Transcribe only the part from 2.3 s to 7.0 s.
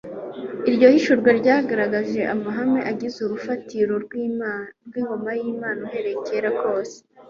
amahame agize urufatiro rw'ingoma y'Imana uhereye kera kose."